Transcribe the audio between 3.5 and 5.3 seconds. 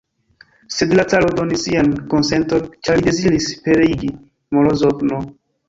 pereigi Morozov'n.